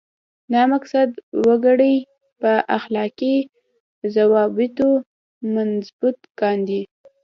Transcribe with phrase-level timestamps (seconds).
[0.53, 1.09] دا مقصد
[1.47, 1.95] وګړي
[2.41, 3.37] په اخلاقي
[4.15, 4.89] ضوابطو
[5.53, 6.81] منضبط کاندي.